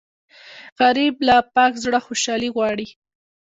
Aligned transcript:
غریب 0.79 1.15
له 1.27 1.35
پاک 1.55 1.73
زړه 1.83 1.99
خوشالي 2.05 2.49
غواړي 2.55 2.87